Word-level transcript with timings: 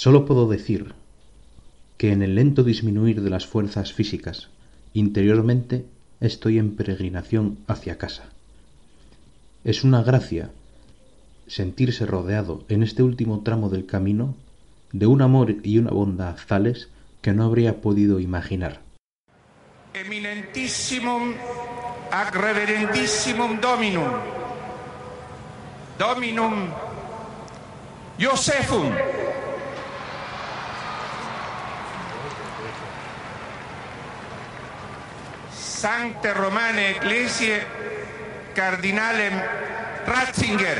Solo 0.00 0.24
puedo 0.24 0.48
decir 0.48 0.94
que 1.98 2.12
en 2.12 2.22
el 2.22 2.34
lento 2.34 2.62
disminuir 2.62 3.20
de 3.20 3.28
las 3.28 3.46
fuerzas 3.46 3.92
físicas, 3.92 4.48
interiormente 4.94 5.84
estoy 6.20 6.58
en 6.58 6.74
peregrinación 6.74 7.58
hacia 7.66 7.98
casa. 7.98 8.30
Es 9.62 9.84
una 9.84 10.02
gracia 10.02 10.52
sentirse 11.48 12.06
rodeado 12.06 12.64
en 12.70 12.82
este 12.82 13.02
último 13.02 13.42
tramo 13.42 13.68
del 13.68 13.84
camino 13.84 14.34
de 14.90 15.06
un 15.06 15.20
amor 15.20 15.56
y 15.62 15.76
una 15.76 15.90
bondad 15.90 16.38
tales 16.48 16.88
que 17.20 17.34
no 17.34 17.44
habría 17.44 17.82
podido 17.82 18.20
imaginar. 18.20 18.80
Eminentissimum 19.92 21.34
ac 22.10 22.34
reverendissimum 22.34 23.60
Dominum, 23.60 24.12
Dominum 25.98 26.68
Josephum, 28.18 28.94
Sancte 35.80 36.34
Romane 36.34 36.90
Ecclesiae 36.90 37.62
Cardinalem 38.54 39.32
Ratzinger. 40.06 40.76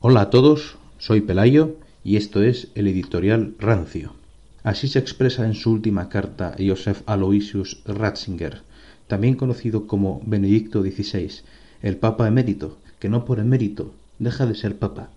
Hola 0.00 0.20
a 0.20 0.28
todos, 0.28 0.76
soy 0.98 1.22
Pelayo 1.22 1.76
y 2.04 2.16
esto 2.16 2.42
es 2.42 2.68
el 2.74 2.88
editorial 2.88 3.54
Rancio. 3.58 4.12
Así 4.64 4.86
se 4.86 4.98
expresa 4.98 5.46
en 5.46 5.54
su 5.54 5.72
última 5.72 6.10
carta 6.10 6.54
Joseph 6.58 7.00
Aloysius 7.06 7.80
Ratzinger, 7.86 8.60
también 9.06 9.36
conocido 9.36 9.86
como 9.86 10.20
Benedicto 10.26 10.82
XVI, 10.82 11.40
el 11.80 11.96
Papa 11.96 12.28
emérito, 12.28 12.76
que 12.98 13.08
no 13.08 13.24
por 13.24 13.38
emérito 13.38 13.94
deja 14.18 14.44
de 14.44 14.54
ser 14.54 14.78
Papa, 14.78 15.08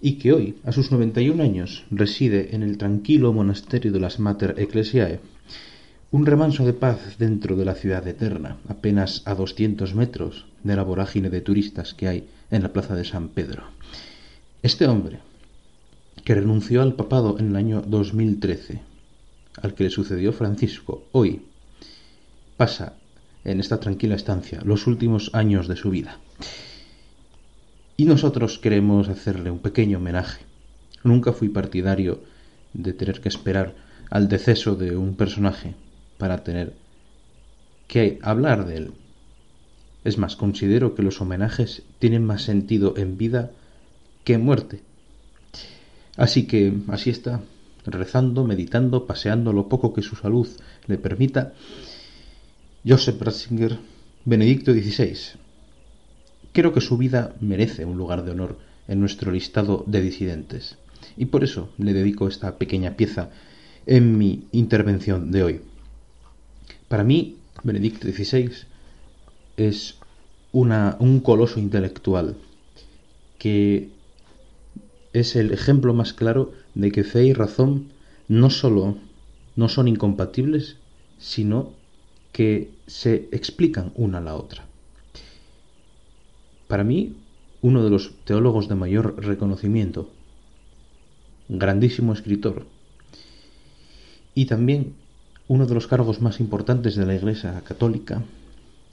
y 0.00 0.14
que 0.18 0.32
hoy, 0.32 0.56
a 0.64 0.72
sus 0.72 0.92
91 0.92 1.42
años, 1.42 1.84
reside 1.90 2.54
en 2.54 2.62
el 2.62 2.78
tranquilo 2.78 3.32
monasterio 3.32 3.92
de 3.92 4.00
las 4.00 4.18
Mater 4.18 4.54
Ecclesiae, 4.58 5.20
un 6.10 6.26
remanso 6.26 6.64
de 6.64 6.74
paz 6.74 7.18
dentro 7.18 7.56
de 7.56 7.64
la 7.64 7.74
ciudad 7.74 8.06
eterna, 8.06 8.58
apenas 8.68 9.22
a 9.24 9.34
200 9.34 9.94
metros 9.94 10.46
de 10.62 10.76
la 10.76 10.84
vorágine 10.84 11.30
de 11.30 11.40
turistas 11.40 11.92
que 11.92 12.06
hay 12.06 12.28
en 12.50 12.62
la 12.62 12.72
plaza 12.72 12.94
de 12.94 13.04
San 13.04 13.28
Pedro. 13.30 13.64
Este 14.62 14.86
hombre, 14.86 15.18
que 16.24 16.34
renunció 16.34 16.82
al 16.82 16.94
papado 16.94 17.38
en 17.38 17.48
el 17.48 17.56
año 17.56 17.82
2013, 17.82 18.80
al 19.60 19.74
que 19.74 19.84
le 19.84 19.90
sucedió 19.90 20.32
Francisco, 20.32 21.04
hoy 21.12 21.42
pasa 22.56 22.94
en 23.44 23.60
esta 23.60 23.80
tranquila 23.80 24.14
estancia 24.14 24.60
los 24.64 24.86
últimos 24.86 25.30
años 25.34 25.68
de 25.68 25.76
su 25.76 25.90
vida. 25.90 26.18
Y 27.96 28.06
nosotros 28.06 28.58
queremos 28.58 29.08
hacerle 29.08 29.50
un 29.50 29.60
pequeño 29.60 29.98
homenaje. 29.98 30.44
Nunca 31.04 31.32
fui 31.32 31.48
partidario 31.48 32.22
de 32.72 32.92
tener 32.92 33.20
que 33.20 33.28
esperar 33.28 33.74
al 34.10 34.28
deceso 34.28 34.74
de 34.74 34.96
un 34.96 35.14
personaje 35.14 35.74
para 36.18 36.42
tener 36.42 36.74
que 37.86 38.18
hablar 38.22 38.66
de 38.66 38.76
él. 38.76 38.92
Es 40.02 40.18
más, 40.18 40.36
considero 40.36 40.94
que 40.94 41.02
los 41.02 41.20
homenajes 41.20 41.82
tienen 41.98 42.24
más 42.24 42.42
sentido 42.42 42.94
en 42.96 43.16
vida 43.16 43.50
que 44.24 44.38
muerte. 44.38 44.82
Así 46.16 46.46
que 46.46 46.72
así 46.88 47.10
está, 47.10 47.42
rezando, 47.86 48.44
meditando, 48.44 49.06
paseando 49.06 49.52
lo 49.52 49.68
poco 49.68 49.94
que 49.94 50.02
su 50.02 50.16
salud 50.16 50.48
le 50.86 50.98
permita, 50.98 51.52
Joseph 52.86 53.20
Ratzinger, 53.20 53.78
Benedicto 54.24 54.72
XVI. 54.72 55.38
Creo 56.54 56.72
que 56.72 56.80
su 56.80 56.96
vida 56.96 57.34
merece 57.40 57.84
un 57.84 57.98
lugar 57.98 58.24
de 58.24 58.30
honor 58.30 58.56
en 58.86 59.00
nuestro 59.00 59.32
listado 59.32 59.82
de 59.88 60.00
disidentes, 60.00 60.78
y 61.16 61.24
por 61.24 61.42
eso 61.42 61.68
le 61.78 61.92
dedico 61.92 62.28
esta 62.28 62.58
pequeña 62.58 62.96
pieza 62.96 63.30
en 63.86 64.16
mi 64.18 64.46
intervención 64.52 65.32
de 65.32 65.42
hoy. 65.42 65.60
Para 66.86 67.02
mí, 67.02 67.38
Benedicto 67.64 68.06
XVI 68.06 68.52
es 69.56 69.96
un 70.52 71.20
coloso 71.24 71.58
intelectual 71.58 72.36
que 73.36 73.90
es 75.12 75.34
el 75.34 75.52
ejemplo 75.52 75.92
más 75.92 76.12
claro 76.12 76.52
de 76.76 76.92
que 76.92 77.02
fe 77.02 77.24
y 77.24 77.32
razón 77.32 77.88
no 78.28 78.48
solo 78.48 78.98
no 79.56 79.68
son 79.68 79.88
incompatibles, 79.88 80.76
sino 81.18 81.72
que 82.30 82.70
se 82.86 83.28
explican 83.32 83.92
una 83.96 84.18
a 84.18 84.20
la 84.20 84.36
otra. 84.36 84.68
Para 86.68 86.84
mí, 86.84 87.16
uno 87.62 87.82
de 87.82 87.90
los 87.90 88.12
teólogos 88.24 88.68
de 88.68 88.74
mayor 88.74 89.22
reconocimiento, 89.24 90.10
grandísimo 91.48 92.12
escritor, 92.12 92.66
y 94.34 94.46
también 94.46 94.94
uno 95.46 95.66
de 95.66 95.74
los 95.74 95.86
cargos 95.86 96.20
más 96.20 96.40
importantes 96.40 96.96
de 96.96 97.06
la 97.06 97.14
Iglesia 97.14 97.60
católica, 97.64 98.22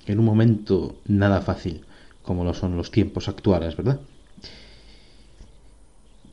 en 0.05 0.19
un 0.19 0.25
momento 0.25 0.95
nada 1.05 1.41
fácil, 1.41 1.81
como 2.23 2.43
lo 2.43 2.53
son 2.53 2.75
los 2.75 2.91
tiempos 2.91 3.27
actuales, 3.29 3.77
¿verdad? 3.77 3.99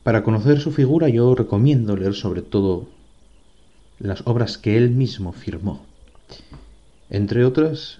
Para 0.03 0.23
conocer 0.23 0.59
su 0.59 0.71
figura 0.71 1.09
yo 1.09 1.35
recomiendo 1.35 1.95
leer 1.95 2.15
sobre 2.15 2.41
todo 2.41 2.87
las 3.99 4.25
obras 4.25 4.57
que 4.57 4.77
él 4.77 4.91
mismo 4.91 5.33
firmó. 5.33 5.85
Entre 7.09 7.43
otras, 7.45 7.99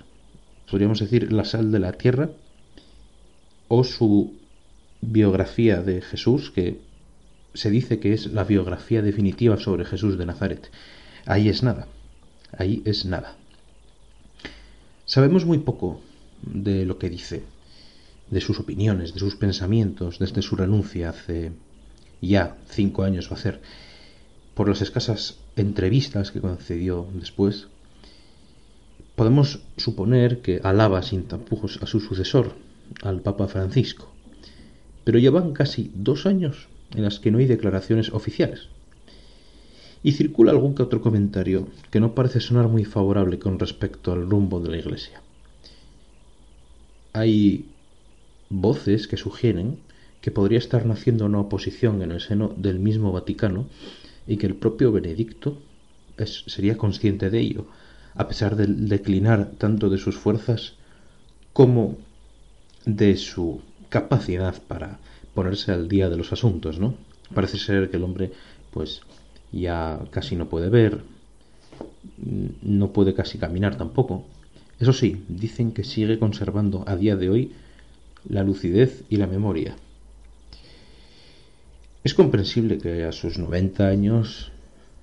podríamos 0.70 1.00
decir 1.00 1.32
La 1.32 1.46
sal 1.46 1.72
de 1.72 1.80
la 1.80 1.94
tierra 1.94 2.30
o 3.70 3.86
su 3.86 4.34
biografía 5.00 5.82
de 5.82 6.02
Jesús, 6.02 6.52
que 6.52 6.82
se 7.54 7.70
dice 7.70 8.00
que 8.00 8.14
es 8.14 8.28
la 8.28 8.44
biografía 8.44 9.02
definitiva 9.02 9.58
sobre 9.58 9.86
Jesús 9.86 10.18
de 10.18 10.26
Nazaret. 10.26 10.70
Ahí 11.26 11.48
es 11.48 11.64
nada, 11.64 11.88
ahí 12.58 12.82
es 12.86 13.06
nada. 13.06 13.38
Sabemos 15.06 15.46
muy 15.46 15.60
poco 15.60 16.02
de 16.42 16.86
lo 16.86 16.98
que 16.98 17.10
dice, 17.10 17.44
de 18.30 18.42
sus 18.42 18.60
opiniones, 18.60 19.14
de 19.14 19.20
sus 19.20 19.36
pensamientos, 19.36 20.20
desde 20.20 20.42
su 20.42 20.56
renuncia 20.56 21.10
hace 21.10 21.52
ya 22.22 22.58
cinco 22.70 23.04
años 23.04 23.30
va 23.32 23.36
a 23.36 23.40
ser, 23.40 23.62
por 24.54 24.68
las 24.68 24.82
escasas 24.82 25.40
entrevistas 25.56 26.32
que 26.32 26.42
concedió 26.42 27.08
después, 27.14 27.68
podemos 29.16 29.62
suponer 29.78 30.42
que 30.42 30.60
alaba 30.64 31.02
sin 31.02 31.24
tapujos 31.24 31.80
a 31.82 31.86
su 31.88 32.00
sucesor, 32.00 32.54
al 33.02 33.22
Papa 33.22 33.48
Francisco. 33.48 34.12
Pero 35.04 35.20
llevan 35.20 35.54
casi 35.54 35.92
dos 35.96 36.26
años 36.26 36.68
en 36.96 37.04
las 37.04 37.20
que 37.20 37.32
no 37.32 37.38
hay 37.38 37.46
declaraciones 37.46 38.12
oficiales. 38.14 38.70
Y 40.04 40.14
circula 40.14 40.52
algún 40.52 40.76
que 40.76 40.84
otro 40.84 41.02
comentario 41.02 41.68
que 41.92 42.00
no 42.00 42.16
parece 42.16 42.40
sonar 42.40 42.68
muy 42.68 42.86
favorable 42.86 43.40
con 43.40 43.60
respecto 43.60 44.12
al 44.12 44.30
rumbo 44.30 44.60
de 44.60 44.70
la 44.70 44.78
Iglesia. 44.78 45.22
Hay 47.14 47.66
voces 48.50 49.08
que 49.08 49.18
sugieren 49.18 49.80
que 50.22 50.32
podría 50.32 50.60
estar 50.60 50.86
naciendo 50.86 51.26
una 51.26 51.40
oposición 51.40 52.02
en 52.02 52.12
el 52.12 52.22
seno 52.22 52.54
del 52.58 52.80
mismo 52.80 53.12
Vaticano 53.12 53.68
y 54.28 54.38
que 54.38 54.48
el 54.48 54.56
propio 54.56 54.92
Benedicto 54.92 55.58
sería 56.26 56.78
consciente 56.78 57.30
de 57.30 57.40
ello, 57.40 57.68
a 58.16 58.28
pesar 58.28 58.56
del 58.56 58.90
declinar 58.90 59.52
tanto 59.58 59.90
de 59.90 59.98
sus 59.98 60.18
fuerzas 60.18 60.74
como 61.54 61.98
de 62.86 63.18
su 63.18 63.62
capacidad 63.90 64.62
para 64.68 65.00
ponerse 65.34 65.72
al 65.72 65.88
día 65.88 66.10
de 66.10 66.18
los 66.18 66.34
asuntos, 66.34 66.80
¿no? 66.80 66.96
Parece 67.34 67.58
ser 67.58 67.90
que 67.90 67.98
el 67.98 68.04
hombre, 68.04 68.32
pues, 68.72 69.02
ya 69.52 70.00
casi 70.12 70.36
no 70.36 70.50
puede 70.50 70.70
ver, 70.70 71.02
no 72.62 72.92
puede 72.92 73.14
casi 73.14 73.38
caminar 73.38 73.78
tampoco. 73.78 74.26
Eso 74.80 74.94
sí, 74.94 75.24
dicen 75.28 75.72
que 75.72 75.84
sigue 75.84 76.20
conservando 76.20 76.84
a 76.88 76.96
día 76.96 77.16
de 77.16 77.30
hoy 77.30 77.52
la 78.28 78.44
lucidez 78.44 79.04
y 79.10 79.18
la 79.18 79.28
memoria. 79.28 79.76
Es 82.04 82.14
comprensible 82.14 82.78
que 82.78 83.04
a 83.04 83.12
sus 83.12 83.38
90 83.38 83.88
años 83.88 84.52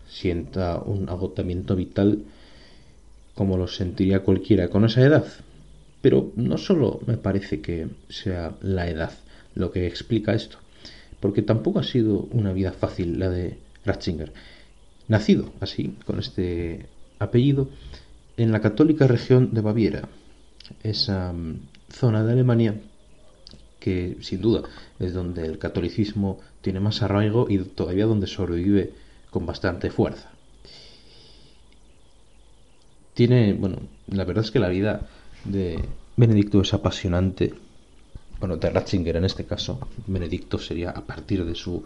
sienta 0.08 0.78
un 0.78 1.08
agotamiento 1.08 1.76
vital 1.76 2.24
como 3.34 3.58
lo 3.58 3.68
sentiría 3.68 4.20
cualquiera 4.20 4.68
con 4.68 4.86
esa 4.86 5.02
edad. 5.02 5.26
Pero 6.06 6.30
no 6.36 6.56
solo 6.56 7.00
me 7.04 7.16
parece 7.16 7.60
que 7.60 7.88
sea 8.08 8.54
la 8.60 8.88
edad 8.88 9.10
lo 9.56 9.72
que 9.72 9.88
explica 9.88 10.34
esto, 10.34 10.58
porque 11.18 11.42
tampoco 11.42 11.80
ha 11.80 11.82
sido 11.82 12.28
una 12.30 12.52
vida 12.52 12.70
fácil 12.70 13.18
la 13.18 13.28
de 13.28 13.58
Ratzinger. 13.84 14.32
Nacido 15.08 15.52
así, 15.58 15.96
con 16.06 16.20
este 16.20 16.86
apellido, 17.18 17.70
en 18.36 18.52
la 18.52 18.60
católica 18.60 19.08
región 19.08 19.52
de 19.52 19.62
Baviera, 19.62 20.08
esa 20.84 21.32
mm, 21.32 21.62
zona 21.90 22.22
de 22.22 22.34
Alemania 22.34 22.76
que 23.80 24.16
sin 24.20 24.40
duda 24.40 24.62
es 25.00 25.12
donde 25.12 25.44
el 25.44 25.58
catolicismo 25.58 26.38
tiene 26.60 26.78
más 26.78 27.02
arraigo 27.02 27.48
y 27.50 27.58
todavía 27.58 28.06
donde 28.06 28.28
sobrevive 28.28 28.92
con 29.30 29.44
bastante 29.44 29.90
fuerza. 29.90 30.30
Tiene, 33.14 33.54
bueno, 33.54 33.78
la 34.06 34.22
verdad 34.22 34.44
es 34.44 34.52
que 34.52 34.60
la 34.60 34.68
vida 34.68 35.08
de 35.48 35.84
Benedicto 36.16 36.60
es 36.60 36.74
apasionante 36.74 37.52
bueno, 38.38 38.56
de 38.56 38.70
Ratzinger 38.70 39.16
en 39.16 39.24
este 39.24 39.44
caso, 39.44 39.88
Benedicto 40.06 40.58
sería 40.58 40.90
a 40.90 41.04
partir 41.04 41.44
de 41.44 41.54
su 41.54 41.82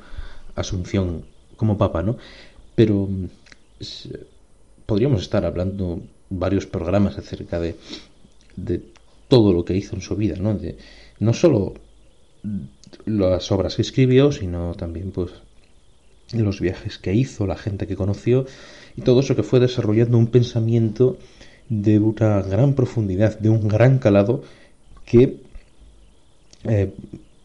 asunción 0.57 1.25
como 1.57 1.79
papa, 1.79 2.03
¿no? 2.03 2.17
Pero 2.75 3.09
podríamos 4.87 5.23
estar 5.23 5.45
hablando 5.45 6.03
varios 6.29 6.67
programas 6.67 7.19
acerca 7.19 7.61
de, 7.61 7.77
de 8.57 8.83
todo 9.29 9.53
lo 9.53 9.65
que 9.65 9.77
hizo 9.77 9.95
en 9.95 10.03
su 10.03 10.17
vida, 10.17 10.37
¿no? 10.37 10.55
De, 10.55 10.77
no 11.19 11.33
solo 11.35 11.75
las 13.06 13.53
obras 13.53 13.77
que 13.77 13.83
escribió, 13.83 14.33
sino 14.33 14.75
también 14.75 15.13
pues 15.13 15.31
los 16.33 16.61
viajes 16.61 16.99
que 16.99 17.15
hizo, 17.15 17.47
la 17.47 17.56
gente 17.56 17.87
que 17.87 17.97
conoció 17.97 18.47
y 18.97 19.03
todo 19.03 19.21
eso 19.21 19.37
que 19.37 19.43
fue 19.43 19.61
desarrollando 19.61 20.17
un 20.17 20.29
pensamiento 20.29 21.19
de 21.70 21.99
una 21.99 22.43
gran 22.43 22.75
profundidad, 22.75 23.38
de 23.38 23.49
un 23.49 23.67
gran 23.69 23.99
calado 23.99 24.43
que 25.06 25.38
eh, 26.64 26.93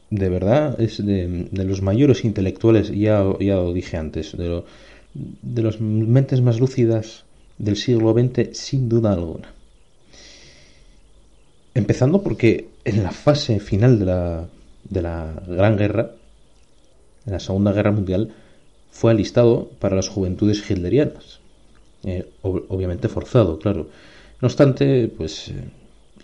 de 0.09 0.29
verdad 0.29 0.79
es 0.81 1.05
de, 1.05 1.47
los 1.51 1.81
mayores 1.81 2.25
intelectuales, 2.25 2.89
ya, 2.89 3.23
ya 3.39 3.55
lo 3.55 3.71
dije 3.71 3.97
antes, 3.97 4.35
de, 4.35 4.63
de 5.13 5.61
las 5.63 5.79
mentes 5.79 6.41
más 6.41 6.59
lúcidas 6.59 7.23
del 7.57 7.77
siglo 7.77 8.13
XX 8.13 8.57
sin 8.57 8.89
duda 8.89 9.13
alguna. 9.13 9.53
Empezando 11.73 12.23
porque 12.23 12.69
en 12.83 13.03
la 13.03 13.11
fase 13.11 13.59
final 13.59 13.99
de 13.99 14.05
la, 14.05 14.47
de 14.89 15.01
la 15.01 15.43
Gran 15.47 15.77
Guerra, 15.77 16.11
en 17.25 17.33
la 17.33 17.39
Segunda 17.39 17.73
Guerra 17.73 17.91
Mundial, 17.91 18.33
fue 18.91 19.11
alistado 19.11 19.69
para 19.79 19.95
las 19.95 20.07
juventudes 20.07 20.69
hitlerianas. 20.69 21.39
Eh, 22.03 22.29
obviamente 22.41 23.09
forzado, 23.09 23.59
claro. 23.59 23.89
No 24.41 24.47
obstante, 24.47 25.07
pues 25.07 25.49
eh, 25.49 25.53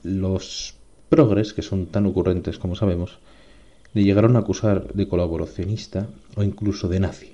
los 0.03 0.75
progres, 1.09 1.53
que 1.53 1.61
son 1.61 1.87
tan 1.87 2.05
ocurrentes 2.05 2.57
como 2.57 2.75
sabemos, 2.75 3.19
le 3.93 4.03
llegaron 4.03 4.35
a 4.35 4.39
acusar 4.39 4.93
de 4.93 5.07
colaboracionista 5.07 6.07
o 6.35 6.43
incluso 6.43 6.87
de 6.87 6.99
nazi. 6.99 7.31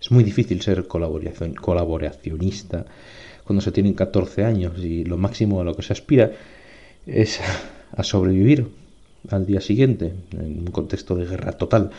Es 0.00 0.10
muy 0.10 0.24
difícil 0.24 0.60
ser 0.62 0.86
colaboracionista 0.86 2.86
cuando 3.44 3.60
se 3.60 3.72
tienen 3.72 3.94
14 3.94 4.44
años 4.44 4.78
y 4.78 5.04
lo 5.04 5.16
máximo 5.16 5.60
a 5.60 5.64
lo 5.64 5.76
que 5.76 5.82
se 5.82 5.92
aspira 5.92 6.32
es 7.06 7.40
a 7.96 8.02
sobrevivir 8.02 8.68
al 9.30 9.46
día 9.46 9.60
siguiente 9.60 10.12
en 10.32 10.60
un 10.60 10.70
contexto 10.72 11.14
de 11.14 11.26
guerra 11.26 11.52
total. 11.52 11.90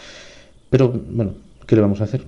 Pero 0.69 0.89
bueno, 0.89 1.35
¿qué 1.67 1.75
le 1.75 1.81
vamos 1.81 2.01
a 2.01 2.05
hacer? 2.05 2.23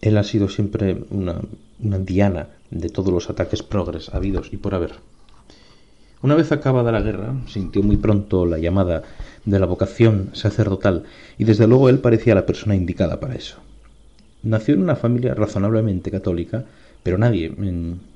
Él 0.00 0.16
ha 0.18 0.24
sido 0.24 0.48
siempre 0.48 1.04
una, 1.10 1.40
diana 1.78 2.48
de 2.70 2.88
todos 2.88 3.12
los 3.12 3.30
ataques 3.30 3.62
progres 3.62 4.10
habidos 4.14 4.52
y 4.52 4.56
por 4.56 4.74
haber. 4.74 4.92
Una 6.22 6.34
vez 6.34 6.50
acabada 6.52 6.92
la 6.92 7.02
guerra, 7.02 7.34
sintió 7.46 7.82
muy 7.82 7.96
pronto 7.96 8.46
la 8.46 8.58
llamada 8.58 9.02
de 9.44 9.58
la 9.58 9.66
vocación 9.66 10.30
sacerdotal 10.32 11.04
y 11.38 11.44
desde 11.44 11.66
luego 11.66 11.88
él 11.88 11.98
parecía 11.98 12.34
la 12.34 12.46
persona 12.46 12.74
indicada 12.74 13.20
para 13.20 13.34
eso. 13.34 13.58
Nació 14.42 14.74
en 14.74 14.82
una 14.82 14.96
familia 14.96 15.34
razonablemente 15.34 16.10
católica, 16.10 16.64
pero 17.02 17.18
nadie 17.18 17.54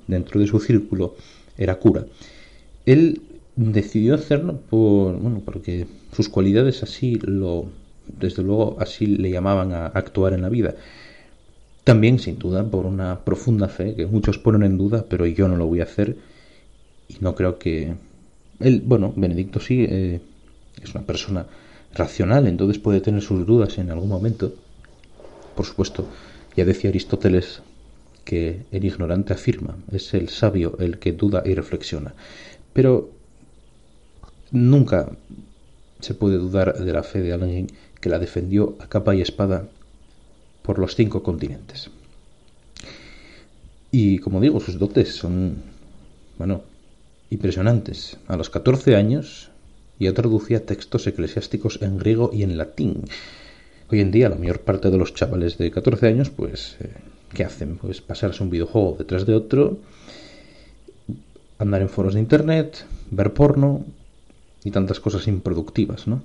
dentro 0.07 0.41
de 0.41 0.47
su 0.47 0.61
círculo 0.61 1.15
era 1.59 1.77
cura. 1.77 2.05
Él 2.87 3.23
decidió 3.57 4.15
hacerlo 4.15 4.61
por, 4.71 5.17
bueno, 5.17 5.43
porque 5.45 5.87
sus 6.13 6.29
cualidades 6.29 6.83
así 6.83 7.19
lo, 7.23 7.67
desde 8.19 8.43
luego 8.43 8.77
así 8.81 9.07
le 9.07 9.31
llamaban 9.31 9.73
a 9.73 9.87
actuar 9.87 10.33
en 10.33 10.43
la 10.43 10.49
vida. 10.49 10.75
También, 11.85 12.19
sin 12.19 12.39
duda, 12.39 12.65
por 12.65 12.87
una 12.87 13.21
profunda 13.25 13.69
fe 13.69 13.95
que 13.95 14.07
muchos 14.07 14.39
ponen 14.39 14.63
en 14.63 14.79
duda, 14.79 15.07
pero 15.09 15.27
yo 15.27 15.49
no 15.49 15.57
lo 15.57 15.67
voy 15.67 15.81
a 15.81 15.85
hacer 15.85 16.17
y 17.09 17.17
no 17.21 17.35
creo 17.35 17.59
que 17.59 17.95
él, 18.61 18.83
bueno, 18.85 19.13
Benedicto 19.17 19.61
sí 19.61 19.87
eh, 19.89 20.21
es 20.83 20.95
una 20.95 21.05
persona 21.05 21.47
racional, 21.95 22.47
entonces 22.47 22.79
puede 22.79 23.01
tener 23.01 23.23
sus 23.23 23.47
dudas 23.47 23.79
en 23.79 23.91
algún 23.91 24.09
momento. 24.09 24.53
Por 25.57 25.65
supuesto, 25.67 26.07
ya 26.57 26.65
decía 26.65 26.91
Aristóteles 26.91 27.63
que 28.25 28.67
el 28.71 28.85
ignorante 28.85 29.33
afirma, 29.33 29.77
es 29.91 30.15
el 30.15 30.29
sabio 30.29 30.77
el 30.79 30.99
que 30.99 31.13
duda 31.13 31.43
y 31.45 31.55
reflexiona. 31.55 32.15
Pero 32.73 33.11
nunca 34.53 35.11
se 36.01 36.15
puede 36.15 36.37
dudar 36.37 36.79
de 36.79 36.93
la 36.93 37.03
fe 37.03 37.23
de 37.23 37.33
alguien 37.33 37.69
que 38.01 38.09
la 38.09 38.19
defendió 38.19 38.77
a 38.79 38.87
capa 38.87 39.15
y 39.15 39.21
espada 39.21 39.69
por 40.71 40.79
los 40.79 40.95
cinco 40.95 41.25
continentes. 41.25 41.91
Y 43.91 44.21
como 44.21 44.41
digo, 44.41 44.61
sus 44.61 44.79
dotes 44.79 45.17
son, 45.17 45.57
bueno, 46.39 46.63
impresionantes. 47.29 48.19
A 48.29 48.37
los 48.37 48.51
14 48.51 48.95
años 48.95 49.51
ya 49.99 50.15
traducía 50.15 50.65
textos 50.65 51.09
eclesiásticos 51.09 51.83
en 51.83 51.99
griego 51.99 52.31
y 52.33 52.45
en 52.45 52.57
latín. 52.57 53.03
Hoy 53.91 53.99
en 53.99 54.13
día 54.13 54.29
la 54.29 54.37
mayor 54.37 54.61
parte 54.61 54.93
de 54.93 54.97
los 54.97 55.13
chavales 55.13 55.59
de 55.59 55.73
14 55.73 56.07
años, 56.07 56.31
pues, 56.31 56.77
eh, 56.79 56.95
¿qué 57.35 57.43
hacen? 57.43 57.77
Pues 57.77 58.01
pasarse 58.01 58.41
un 58.45 58.51
videojuego 58.51 58.95
detrás 58.97 59.27
de 59.27 59.35
otro, 59.35 59.77
andar 61.59 61.83
en 61.83 61.89
foros 61.89 62.15
de 62.15 62.21
internet, 62.21 62.85
ver 63.11 63.35
porno 63.35 63.85
y 64.63 64.71
tantas 64.71 65.01
cosas 65.01 65.27
improductivas, 65.27 66.07
¿no? 66.07 66.23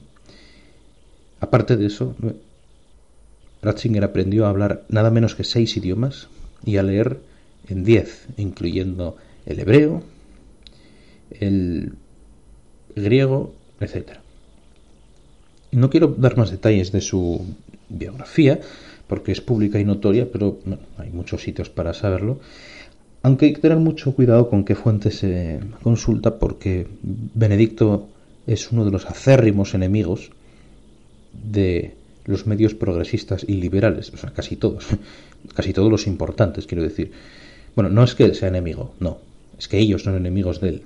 Aparte 1.40 1.78
de 1.78 1.88
eso, 1.88 2.14
Ratzinger 3.66 4.04
aprendió 4.04 4.46
a 4.46 4.50
hablar 4.50 4.84
nada 4.90 5.12
menos 5.12 5.36
que 5.36 5.44
seis 5.44 5.76
idiomas 5.76 6.30
y 6.64 6.78
a 6.78 6.84
leer 6.84 7.20
en 7.68 7.84
diez, 7.84 8.28
incluyendo 8.38 9.18
el 9.46 9.60
hebreo, 9.60 10.04
el 11.32 11.94
griego, 12.96 13.54
etc. 13.80 14.20
No 15.72 15.90
quiero 15.90 16.08
dar 16.08 16.38
más 16.38 16.52
detalles 16.52 16.92
de 16.92 17.02
su 17.02 17.46
biografía, 17.90 18.60
porque 19.08 19.32
es 19.32 19.42
pública 19.42 19.80
y 19.80 19.86
notoria, 19.86 20.32
pero 20.32 20.60
hay 20.98 21.10
muchos 21.10 21.42
sitios 21.42 21.70
para 21.70 21.94
saberlo. 21.94 22.40
Aunque 23.22 23.48
hay 23.48 23.54
que 23.54 23.62
tener 23.62 23.80
mucho 23.80 24.14
cuidado 24.14 24.50
con 24.50 24.64
qué 24.64 24.76
fuente 24.76 25.12
se 25.12 25.60
consulta, 25.82 26.38
porque 26.38 26.88
Benedicto 27.02 28.08
es 28.46 28.72
uno 28.72 28.86
de 28.86 28.92
los 28.92 29.06
acérrimos 29.06 29.74
enemigos 29.74 30.32
de 31.34 31.96
los 32.26 32.48
medios 32.48 32.74
progresistas 32.74 33.46
y 33.48 33.54
liberales, 33.54 34.12
o 34.14 34.18
sea, 34.18 34.32
casi 34.32 34.56
todos, 34.56 34.86
casi 35.54 35.74
todos 35.74 35.92
los 35.92 36.08
importantes, 36.08 36.66
quiero 36.66 36.84
decir. 36.84 37.12
Bueno, 37.76 37.90
no 37.90 38.04
es 38.04 38.16
que 38.16 38.34
sea 38.34 38.50
enemigo, 38.50 38.94
no, 39.00 39.20
es 39.58 39.68
que 39.68 39.78
ellos 39.78 40.04
son 40.04 40.16
enemigos 40.16 40.62
de 40.62 40.70
él. 40.70 40.82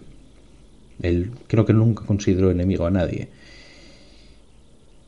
Él 1.01 1.31
creo 1.48 1.65
que 1.65 1.74
nunca 1.74 2.05
consideró 2.05 2.51
enemigo 2.51 2.86
a 2.86 2.91
nadie. 2.91 3.29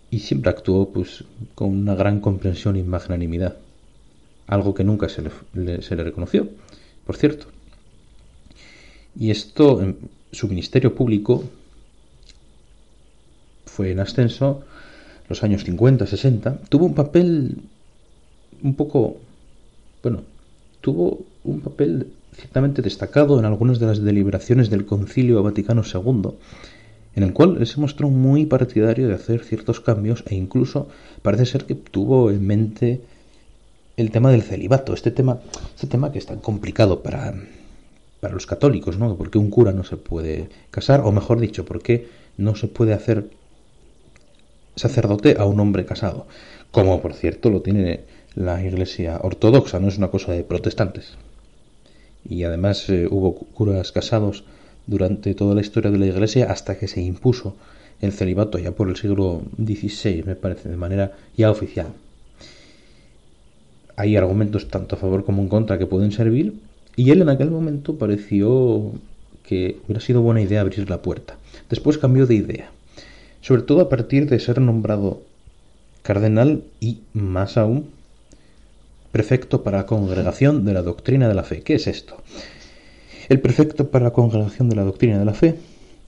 Y 0.09 0.19
siempre 0.19 0.51
actuó 0.51 0.89
pues 0.89 1.23
con 1.55 1.69
una 1.69 1.95
gran 1.95 2.21
comprensión 2.21 2.75
y 2.75 2.83
magnanimidad. 2.83 3.57
Algo 4.47 4.73
que 4.73 4.83
nunca 4.83 5.09
se 5.09 5.23
le, 5.53 5.81
se 5.81 5.95
le 5.95 6.03
reconoció, 6.03 6.49
por 7.05 7.17
cierto. 7.17 7.47
Y 9.19 9.31
esto, 9.31 9.81
su 10.31 10.47
ministerio 10.47 10.95
público 10.95 11.43
fue 13.65 13.91
en 13.91 13.99
ascenso 13.99 14.63
los 15.31 15.43
años 15.43 15.63
50, 15.63 16.05
60, 16.05 16.59
tuvo 16.69 16.85
un 16.85 16.93
papel 16.93 17.57
un 18.61 18.75
poco, 18.75 19.17
bueno, 20.03 20.21
tuvo 20.81 21.21
un 21.43 21.61
papel 21.61 22.07
ciertamente 22.33 22.81
destacado 22.81 23.39
en 23.39 23.45
algunas 23.45 23.79
de 23.79 23.87
las 23.87 24.03
deliberaciones 24.03 24.69
del 24.69 24.85
Concilio 24.85 25.41
Vaticano 25.41 25.83
II, 25.83 26.31
en 27.15 27.23
el 27.23 27.33
cual 27.33 27.65
se 27.65 27.79
mostró 27.79 28.09
muy 28.09 28.45
partidario 28.45 29.07
de 29.07 29.15
hacer 29.15 29.43
ciertos 29.43 29.79
cambios 29.79 30.23
e 30.27 30.35
incluso 30.35 30.89
parece 31.21 31.45
ser 31.45 31.65
que 31.65 31.75
tuvo 31.75 32.29
en 32.29 32.45
mente 32.45 33.01
el 33.97 34.11
tema 34.11 34.31
del 34.31 34.43
celibato, 34.43 34.93
este 34.93 35.11
tema, 35.11 35.39
este 35.75 35.87
tema 35.87 36.11
que 36.11 36.19
es 36.19 36.25
tan 36.25 36.39
complicado 36.39 37.03
para, 37.03 37.33
para 38.19 38.33
los 38.33 38.45
católicos, 38.45 38.97
¿no? 38.97 39.15
Porque 39.15 39.37
un 39.37 39.49
cura 39.49 39.71
no 39.71 39.83
se 39.83 39.97
puede 39.97 40.49
casar, 40.71 41.01
o 41.01 41.11
mejor 41.11 41.39
dicho, 41.39 41.65
porque 41.65 42.07
no 42.37 42.55
se 42.55 42.67
puede 42.67 42.93
hacer 42.93 43.29
sacerdote 44.75 45.35
a 45.37 45.45
un 45.45 45.59
hombre 45.59 45.85
casado, 45.85 46.27
como 46.71 47.01
por 47.01 47.13
cierto 47.13 47.49
lo 47.49 47.61
tiene 47.61 48.01
la 48.35 48.63
Iglesia 48.63 49.19
ortodoxa, 49.21 49.79
no 49.79 49.87
es 49.87 49.97
una 49.97 50.09
cosa 50.09 50.31
de 50.31 50.43
protestantes. 50.43 51.17
Y 52.27 52.43
además 52.43 52.87
eh, 52.89 53.07
hubo 53.09 53.35
curas 53.35 53.91
casados 53.91 54.43
durante 54.87 55.33
toda 55.35 55.55
la 55.55 55.61
historia 55.61 55.91
de 55.91 55.97
la 55.97 56.05
Iglesia 56.05 56.51
hasta 56.51 56.77
que 56.77 56.87
se 56.87 57.01
impuso 57.01 57.55
el 57.99 58.11
celibato 58.13 58.57
ya 58.57 58.71
por 58.71 58.89
el 58.89 58.95
siglo 58.95 59.43
XVI, 59.57 60.23
me 60.25 60.35
parece, 60.35 60.69
de 60.69 60.77
manera 60.77 61.13
ya 61.37 61.51
oficial. 61.51 61.87
Hay 63.95 64.15
argumentos 64.15 64.69
tanto 64.69 64.95
a 64.95 64.99
favor 64.99 65.25
como 65.25 65.41
en 65.41 65.49
contra 65.49 65.77
que 65.77 65.85
pueden 65.85 66.11
servir, 66.11 66.55
y 66.95 67.11
él 67.11 67.21
en 67.21 67.29
aquel 67.29 67.51
momento 67.51 67.97
pareció 67.97 68.91
que 69.43 69.77
hubiera 69.85 70.01
sido 70.01 70.21
buena 70.21 70.41
idea 70.41 70.61
abrir 70.61 70.89
la 70.89 71.01
puerta. 71.01 71.37
Después 71.69 71.97
cambió 71.97 72.25
de 72.25 72.35
idea 72.35 72.71
sobre 73.41 73.63
todo 73.63 73.81
a 73.81 73.89
partir 73.89 74.29
de 74.29 74.39
ser 74.39 74.61
nombrado 74.61 75.21
cardenal 76.03 76.63
y, 76.79 76.99
más 77.13 77.57
aún, 77.57 77.89
prefecto 79.11 79.63
para 79.63 79.79
la 79.79 79.85
congregación 79.85 80.65
de 80.65 80.73
la 80.73 80.81
doctrina 80.81 81.27
de 81.27 81.33
la 81.33 81.43
fe. 81.43 81.61
¿Qué 81.61 81.75
es 81.75 81.87
esto? 81.87 82.17
El 83.29 83.39
prefecto 83.39 83.89
para 83.89 84.05
la 84.05 84.11
congregación 84.11 84.69
de 84.69 84.75
la 84.75 84.83
doctrina 84.83 85.19
de 85.19 85.25
la 85.25 85.33
fe 85.33 85.55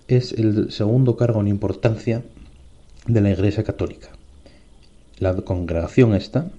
es 0.08 0.34
el 0.34 0.72
segundo 0.72 1.16
cargo 1.16 1.42
en 1.42 1.48
importancia 1.48 2.24
de 3.08 3.22
la 3.22 3.32
Iglesia 3.32 3.64
Católica. 3.64 4.10
La 5.20 5.34
congregación 5.36 6.16
esta 6.16 6.50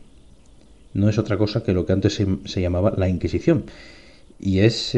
no 0.93 1.09
es 1.09 1.19
otra 1.19 1.37
cosa 1.37 1.63
que 1.63 1.73
lo 1.73 1.87
que 1.87 1.93
antes 1.93 2.15
se, 2.15 2.61
llamaba 2.61 2.95
la 2.97 3.09
Inquisición, 3.09 3.65
y 4.39 4.61
es 4.61 4.97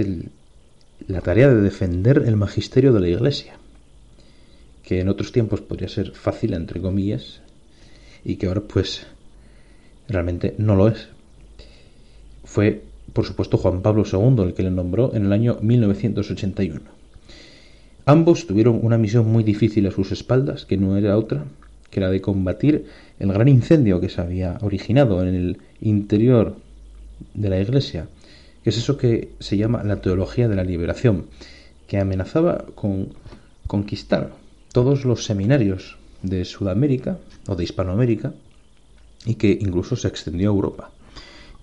la 1.08 1.20
tarea 1.22 1.48
de 1.48 1.60
defender 1.60 2.22
el 2.26 2.36
magisterio 2.36 2.92
de 2.92 3.00
la 3.00 3.08
Iglesia, 3.08 3.58
que 4.86 5.00
en 5.00 5.08
otros 5.08 5.32
tiempos 5.32 5.60
podría 5.60 5.88
ser 5.88 6.12
fácil, 6.12 6.54
entre 6.54 6.80
comillas, 6.80 7.40
y 8.24 8.36
que 8.36 8.46
ahora 8.46 8.60
pues 8.60 9.04
realmente 10.08 10.54
no 10.58 10.76
lo 10.76 10.86
es. 10.86 11.08
Fue, 12.44 12.82
por 13.12 13.26
supuesto, 13.26 13.58
Juan 13.58 13.82
Pablo 13.82 14.04
II 14.10 14.44
el 14.44 14.54
que 14.54 14.62
le 14.62 14.70
nombró 14.70 15.12
en 15.12 15.26
el 15.26 15.32
año 15.32 15.58
1981. 15.60 16.80
Ambos 18.04 18.46
tuvieron 18.46 18.78
una 18.80 18.96
misión 18.96 19.26
muy 19.26 19.42
difícil 19.42 19.88
a 19.88 19.90
sus 19.90 20.12
espaldas, 20.12 20.64
que 20.64 20.76
no 20.76 20.96
era 20.96 21.18
otra 21.18 21.46
que 21.90 21.98
la 21.98 22.08
de 22.08 22.20
combatir 22.20 22.86
el 23.18 23.32
gran 23.32 23.48
incendio 23.48 24.00
que 24.00 24.08
se 24.08 24.20
había 24.20 24.56
originado 24.60 25.20
en 25.22 25.34
el 25.34 25.58
interior 25.80 26.54
de 27.34 27.48
la 27.48 27.60
Iglesia, 27.60 28.06
que 28.62 28.70
es 28.70 28.76
eso 28.78 28.96
que 28.96 29.30
se 29.40 29.56
llama 29.56 29.82
la 29.82 30.00
teología 30.00 30.46
de 30.46 30.54
la 30.54 30.62
liberación, 30.62 31.26
que 31.88 31.98
amenazaba 31.98 32.66
con 32.76 33.08
conquistar 33.66 34.45
todos 34.76 35.06
los 35.06 35.24
seminarios 35.24 35.96
de 36.20 36.44
Sudamérica 36.44 37.16
o 37.48 37.56
de 37.56 37.64
Hispanoamérica 37.64 38.34
y 39.24 39.36
que 39.36 39.48
incluso 39.58 39.96
se 39.96 40.06
extendió 40.06 40.50
a 40.50 40.52
Europa, 40.52 40.90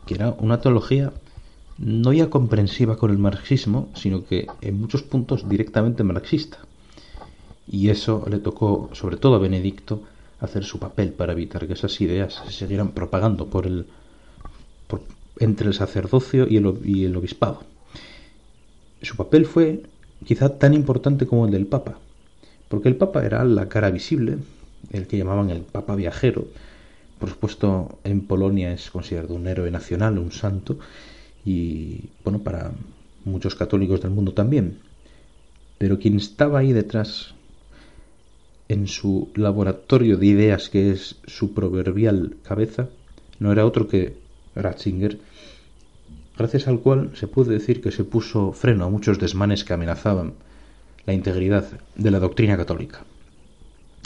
que 0.07 0.15
era 0.15 0.31
una 0.31 0.61
teología 0.61 1.13
no 1.77 2.11
ya 2.11 2.31
comprensiva 2.31 2.97
con 2.97 3.11
el 3.11 3.19
marxismo, 3.19 3.89
sino 3.93 4.25
que 4.25 4.47
en 4.61 4.81
muchos 4.81 5.03
puntos 5.03 5.47
directamente 5.47 6.03
marxista. 6.03 6.57
Y 7.67 7.89
eso 7.89 8.25
le 8.27 8.39
tocó 8.39 8.89
sobre 8.93 9.17
todo 9.17 9.35
a 9.35 9.45
Benedicto 9.45 10.01
hacer 10.39 10.63
su 10.63 10.79
papel 10.79 11.13
para 11.13 11.33
evitar 11.33 11.67
que 11.67 11.73
esas 11.73 12.01
ideas 12.01 12.41
se 12.47 12.51
siguieran 12.51 12.93
propagando 12.93 13.45
por 13.45 13.67
el, 13.67 13.85
entre 15.37 15.67
el 15.67 15.75
sacerdocio 15.75 16.47
y 16.49 16.57
el, 16.57 16.79
y 16.83 17.05
el 17.05 17.15
obispado. 17.15 17.61
Su 19.03 19.15
papel 19.15 19.45
fue 19.45 19.83
quizá 20.25 20.57
tan 20.57 20.73
importante 20.73 21.27
como 21.27 21.45
el 21.45 21.51
del 21.51 21.67
Papa, 21.67 21.99
porque 22.73 22.89
el 22.89 22.95
Papa 22.95 23.23
era 23.23 23.45
la 23.45 23.69
cara 23.69 23.91
visible, 23.91 24.39
el 24.91 25.05
que 25.05 25.19
llamaban 25.19 25.51
el 25.51 25.61
Papa 25.61 25.95
viajero. 25.95 26.47
Por 27.19 27.29
supuesto, 27.29 27.99
en 28.03 28.21
Polonia 28.21 28.73
es 28.73 28.89
considerado 28.89 29.35
un 29.35 29.45
héroe 29.45 29.69
nacional, 29.69 30.17
un 30.17 30.31
santo, 30.31 30.79
y 31.45 32.09
bueno, 32.23 32.39
para 32.39 32.71
muchos 33.25 33.53
católicos 33.53 34.01
del 34.01 34.09
mundo 34.09 34.33
también. 34.33 34.79
Pero 35.77 35.99
quien 35.99 36.17
estaba 36.17 36.57
ahí 36.57 36.73
detrás 36.73 37.35
en 38.69 38.87
su 38.87 39.29
laboratorio 39.35 40.17
de 40.17 40.25
ideas 40.25 40.69
que 40.69 40.89
es 40.89 41.17
su 41.27 41.53
proverbial 41.53 42.37
cabeza, 42.41 42.89
no 43.37 43.51
era 43.51 43.67
otro 43.67 43.87
que 43.87 44.17
Ratzinger, 44.55 45.19
gracias 46.35 46.67
al 46.67 46.79
cual 46.79 47.11
se 47.13 47.27
puede 47.27 47.53
decir 47.53 47.81
que 47.81 47.91
se 47.91 48.03
puso 48.03 48.51
freno 48.51 48.85
a 48.85 48.89
muchos 48.89 49.19
desmanes 49.19 49.63
que 49.63 49.73
amenazaban 49.73 50.33
la 51.05 51.13
integridad 51.13 51.65
de 51.95 52.11
la 52.11 52.19
doctrina 52.19 52.57
católica. 52.57 53.03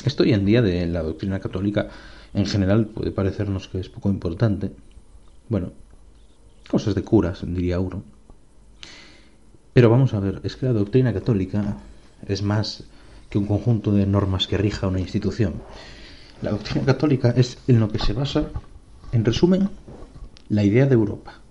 Esto 0.06 0.24
hoy 0.24 0.34
en 0.34 0.46
día 0.46 0.62
de 0.62 0.88
la 0.88 1.04
doctrina 1.04 1.40
católica 1.40 1.90
en 2.34 2.46
general 2.46 2.88
puede 2.88 3.12
parecernos 3.12 3.68
que 3.68 3.80
es 3.80 3.90
poco 3.90 4.10
importante. 4.10 4.72
Bueno, 5.50 5.72
cosas 6.70 6.96
de 6.96 7.04
curas, 7.04 7.42
diría 7.46 7.80
uno. 7.80 8.04
Pero 9.74 9.90
vamos 9.90 10.14
a 10.14 10.20
ver, 10.20 10.42
es 10.44 10.56
que 10.56 10.66
la 10.66 10.74
doctrina 10.74 11.14
católica 11.14 11.78
es 12.26 12.42
más 12.42 12.84
que 13.30 13.38
un 13.38 13.46
conjunto 13.46 13.92
de 13.92 14.06
normas 14.06 14.48
que 14.48 14.58
rija 14.58 14.88
una 14.88 15.00
institución. 15.00 15.56
La 16.42 16.52
doctrina 16.52 16.86
católica 16.86 17.32
es 17.32 17.58
en 17.68 17.80
lo 17.80 17.90
que 17.90 18.00
se 18.00 18.14
basa, 18.14 18.50
en 19.12 19.26
resumen, 19.26 19.70
la 20.50 20.64
idea 20.64 20.86
de 20.86 20.94
Europa. 20.94 21.42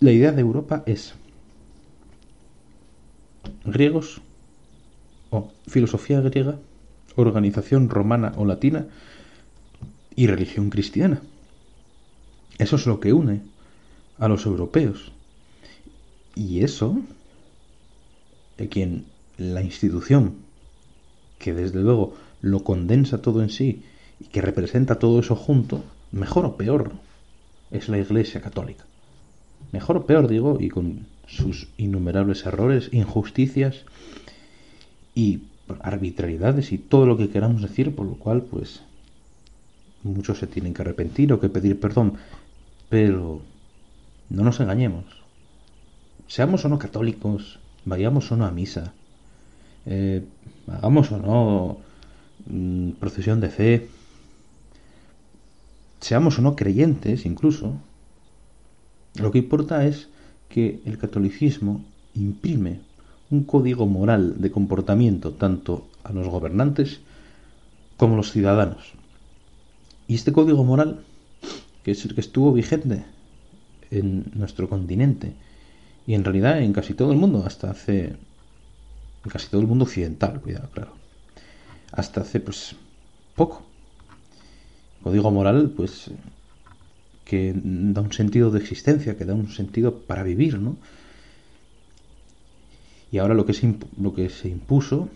La 0.00 0.12
idea 0.12 0.32
de 0.32 0.40
Europa 0.40 0.82
es 0.86 1.14
griegos 3.64 4.20
o 5.30 5.50
filosofía 5.66 6.20
griega, 6.20 6.58
organización 7.16 7.88
romana 7.88 8.32
o 8.36 8.44
latina 8.44 8.86
y 10.14 10.26
religión 10.26 10.70
cristiana. 10.70 11.22
Eso 12.58 12.76
es 12.76 12.86
lo 12.86 13.00
que 13.00 13.12
une 13.12 13.42
a 14.18 14.28
los 14.28 14.46
europeos. 14.46 15.12
Y 16.34 16.62
eso, 16.62 16.98
de 18.58 18.68
quien 18.68 19.06
la 19.38 19.62
institución 19.62 20.34
que 21.38 21.54
desde 21.54 21.80
luego 21.80 22.14
lo 22.42 22.62
condensa 22.62 23.22
todo 23.22 23.42
en 23.42 23.50
sí 23.50 23.82
y 24.20 24.26
que 24.26 24.42
representa 24.42 24.98
todo 24.98 25.20
eso 25.20 25.34
junto, 25.34 25.82
mejor 26.12 26.44
o 26.44 26.56
peor, 26.56 26.92
es 27.70 27.88
la 27.88 27.98
Iglesia 27.98 28.40
Católica. 28.40 28.84
Mejor 29.72 29.96
o 29.96 30.06
peor, 30.06 30.28
digo, 30.28 30.58
y 30.60 30.68
con 30.68 31.06
sus 31.30 31.68
innumerables 31.76 32.44
errores, 32.44 32.88
injusticias 32.92 33.84
y 35.14 35.44
arbitrariedades 35.80 36.72
y 36.72 36.78
todo 36.78 37.06
lo 37.06 37.16
que 37.16 37.30
queramos 37.30 37.62
decir, 37.62 37.94
por 37.94 38.06
lo 38.06 38.14
cual, 38.14 38.42
pues, 38.42 38.82
muchos 40.02 40.38
se 40.38 40.46
tienen 40.46 40.74
que 40.74 40.82
arrepentir 40.82 41.32
o 41.32 41.40
que 41.40 41.48
pedir 41.48 41.78
perdón, 41.78 42.14
pero 42.88 43.42
no 44.28 44.42
nos 44.42 44.58
engañemos. 44.60 45.04
Seamos 46.26 46.64
o 46.64 46.68
no 46.68 46.78
católicos, 46.78 47.60
vayamos 47.84 48.30
o 48.32 48.36
no 48.36 48.46
a 48.46 48.50
misa, 48.50 48.92
eh, 49.86 50.24
hagamos 50.66 51.12
o 51.12 51.18
no 51.18 51.78
mm, 52.46 52.92
procesión 52.98 53.40
de 53.40 53.50
fe, 53.50 53.88
seamos 56.00 56.38
o 56.38 56.42
no 56.42 56.56
creyentes 56.56 57.24
incluso, 57.24 57.74
lo 59.14 59.30
que 59.30 59.38
importa 59.38 59.86
es 59.86 60.08
que 60.50 60.82
el 60.84 60.98
catolicismo 60.98 61.82
imprime 62.14 62.80
un 63.30 63.44
código 63.44 63.86
moral 63.86 64.40
de 64.42 64.50
comportamiento 64.50 65.32
tanto 65.32 65.86
a 66.02 66.12
los 66.12 66.28
gobernantes 66.28 67.00
como 67.96 68.14
a 68.14 68.16
los 68.18 68.32
ciudadanos. 68.32 68.92
Y 70.08 70.16
este 70.16 70.32
código 70.32 70.64
moral, 70.64 71.00
que 71.84 71.92
es 71.92 72.04
el 72.04 72.14
que 72.14 72.20
estuvo 72.20 72.52
vigente 72.52 73.04
en 73.90 74.24
nuestro 74.34 74.68
continente 74.68 75.32
y 76.06 76.14
en 76.14 76.24
realidad 76.24 76.60
en 76.60 76.72
casi 76.72 76.94
todo 76.94 77.12
el 77.12 77.18
mundo 77.18 77.44
hasta 77.46 77.70
hace 77.70 78.16
en 79.24 79.30
casi 79.30 79.48
todo 79.48 79.60
el 79.60 79.66
mundo 79.66 79.84
occidental, 79.84 80.40
cuidado, 80.40 80.68
claro. 80.72 80.92
Hasta 81.92 82.22
hace 82.22 82.40
pues 82.40 82.74
poco. 83.36 83.62
Código 85.02 85.30
moral, 85.30 85.72
pues 85.76 86.10
que 87.30 87.54
da 87.54 88.00
un 88.00 88.12
sentido 88.12 88.50
de 88.50 88.58
existencia, 88.58 89.16
que 89.16 89.24
da 89.24 89.34
un 89.34 89.52
sentido 89.52 90.00
para 90.00 90.24
vivir, 90.24 90.58
¿no? 90.58 90.76
Y 93.12 93.18
ahora 93.18 93.34
lo 93.34 93.46
que 93.46 93.54
se, 93.54 93.72
lo 94.00 94.14
que 94.16 94.28
se 94.30 94.48
impuso 94.48 95.08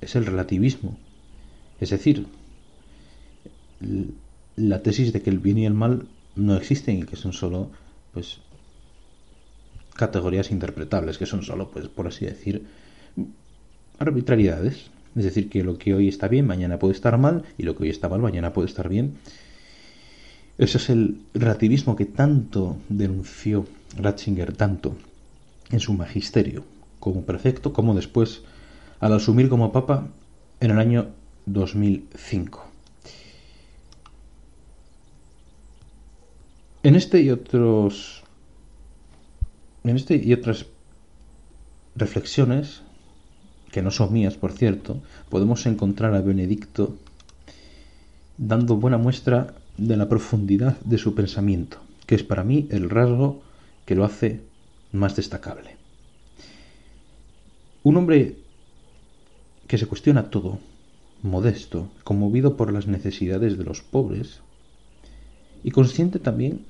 es 0.00 0.16
el 0.16 0.24
relativismo. 0.24 0.96
Es 1.80 1.90
decir, 1.90 2.24
la 4.56 4.82
tesis 4.82 5.12
de 5.12 5.20
que 5.20 5.28
el 5.28 5.38
bien 5.38 5.58
y 5.58 5.66
el 5.66 5.74
mal 5.74 6.06
no 6.34 6.56
existen 6.56 7.00
y 7.00 7.02
que 7.02 7.16
son 7.16 7.34
solo, 7.34 7.70
pues, 8.14 8.38
categorías 9.96 10.50
interpretables, 10.50 11.18
que 11.18 11.26
son 11.26 11.42
solo, 11.42 11.70
pues, 11.70 11.88
por 11.88 12.06
así 12.06 12.24
decir, 12.24 12.64
arbitrariedades. 13.98 14.90
Es 15.14 15.24
decir, 15.24 15.50
que 15.50 15.62
lo 15.62 15.76
que 15.76 15.92
hoy 15.92 16.08
está 16.08 16.26
bien, 16.26 16.46
mañana 16.46 16.78
puede 16.78 16.94
estar 16.94 17.18
mal, 17.18 17.44
y 17.58 17.64
lo 17.64 17.76
que 17.76 17.82
hoy 17.82 17.90
está 17.90 18.08
mal, 18.08 18.20
mañana 18.20 18.54
puede 18.54 18.68
estar 18.68 18.88
bien. 18.88 19.18
Ese 20.58 20.78
es 20.78 20.90
el 20.90 21.20
relativismo 21.34 21.94
que 21.94 22.04
tanto 22.04 22.76
denunció 22.88 23.66
Ratzinger, 23.96 24.56
tanto 24.56 24.96
en 25.70 25.78
su 25.78 25.94
magisterio 25.94 26.64
como 26.98 27.22
prefecto, 27.22 27.72
como 27.72 27.94
después 27.94 28.42
al 28.98 29.12
asumir 29.12 29.48
como 29.48 29.70
papa 29.70 30.08
en 30.60 30.72
el 30.72 30.78
año 30.80 31.10
2005. 31.46 32.64
En 36.82 36.96
este 36.96 37.20
y 37.20 37.30
otros 37.30 38.24
en 39.84 39.96
este 39.96 40.16
y 40.16 40.32
otras 40.32 40.66
reflexiones 41.94 42.82
que 43.70 43.82
no 43.82 43.90
son 43.90 44.12
mías, 44.12 44.34
por 44.34 44.52
cierto, 44.52 45.00
podemos 45.28 45.66
encontrar 45.66 46.14
a 46.14 46.20
Benedicto 46.20 46.96
dando 48.38 48.76
buena 48.76 48.98
muestra 48.98 49.54
de 49.78 49.96
la 49.96 50.08
profundidad 50.08 50.78
de 50.80 50.98
su 50.98 51.14
pensamiento, 51.14 51.78
que 52.06 52.14
es 52.14 52.22
para 52.22 52.44
mí 52.44 52.66
el 52.70 52.90
rasgo 52.90 53.40
que 53.86 53.94
lo 53.94 54.04
hace 54.04 54.40
más 54.92 55.16
destacable. 55.16 55.76
Un 57.82 57.96
hombre 57.96 58.36
que 59.66 59.78
se 59.78 59.86
cuestiona 59.86 60.30
todo, 60.30 60.58
modesto, 61.22 61.88
conmovido 62.04 62.56
por 62.56 62.72
las 62.72 62.86
necesidades 62.86 63.56
de 63.56 63.64
los 63.64 63.80
pobres, 63.80 64.40
y 65.64 65.70
consciente 65.70 66.18
también 66.18 66.64